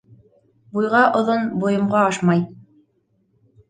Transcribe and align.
Буйға 0.77 1.03
оҙон 1.21 1.47
бойомға 1.67 2.05
ашмай. 2.09 2.47